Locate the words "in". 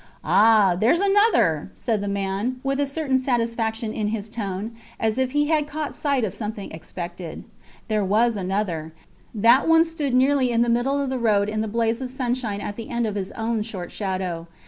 3.93-4.07, 10.49-10.63, 11.49-11.61